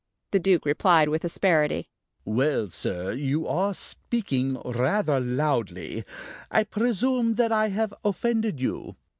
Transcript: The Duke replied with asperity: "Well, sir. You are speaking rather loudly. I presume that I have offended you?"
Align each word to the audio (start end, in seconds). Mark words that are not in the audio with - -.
The 0.31 0.39
Duke 0.39 0.65
replied 0.65 1.09
with 1.09 1.23
asperity: 1.23 1.87
"Well, 2.25 2.69
sir. 2.69 3.11
You 3.11 3.45
are 3.47 3.75
speaking 3.75 4.59
rather 4.65 5.19
loudly. 5.19 6.03
I 6.49 6.63
presume 6.63 7.33
that 7.33 7.51
I 7.51 7.67
have 7.67 7.93
offended 8.03 8.59
you?" 8.59 8.95